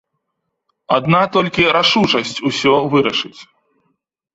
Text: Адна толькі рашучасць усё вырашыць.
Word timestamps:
Адна 0.97 1.21
толькі 1.37 1.69
рашучасць 1.77 2.35
усё 2.53 2.73
вырашыць. 2.99 3.37